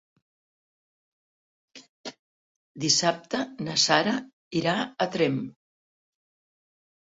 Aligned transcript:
Dissabte 2.85 3.43
na 3.69 3.77
Sara 3.87 4.17
irà 4.65 4.77
a 4.81 5.11
Tremp. 5.19 5.41